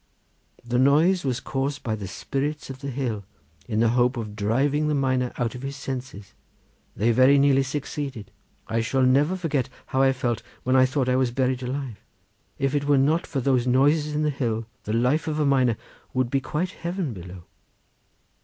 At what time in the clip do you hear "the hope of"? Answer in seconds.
3.81-4.35